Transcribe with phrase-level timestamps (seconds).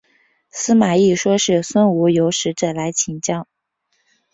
[0.49, 3.47] 司马懿说是孙吴有使者来请降。